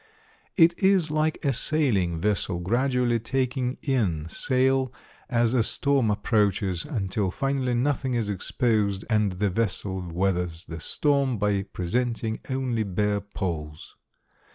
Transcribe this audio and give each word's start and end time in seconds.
It 0.57 0.79
is 0.79 1.11
like 1.11 1.45
a 1.45 1.53
sailing 1.53 2.19
vessel 2.19 2.57
gradually 2.57 3.19
taking 3.19 3.77
in 3.83 4.27
sail 4.29 4.91
as 5.29 5.53
a 5.53 5.61
storm 5.61 6.09
approaches, 6.09 6.85
until 6.85 7.29
finally 7.29 7.75
nothing 7.75 8.15
is 8.15 8.27
exposed, 8.27 9.05
and 9.11 9.33
the 9.33 9.51
vessel 9.51 10.01
weathers 10.11 10.65
the 10.65 10.79
storm 10.79 11.37
by 11.37 11.61
presenting 11.61 12.39
only 12.49 12.81
bare 12.81 13.21
poles. 13.21 13.95